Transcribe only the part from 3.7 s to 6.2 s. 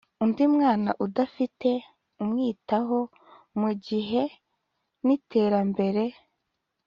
gihe n Iterambere